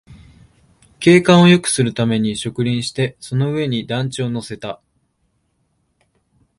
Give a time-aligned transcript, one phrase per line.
[0.99, 4.81] 景観をよくするために植林して、その上に団地を乗せた